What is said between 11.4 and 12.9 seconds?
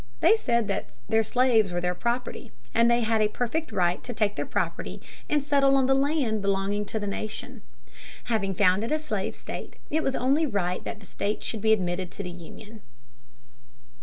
should be admitted to the Union.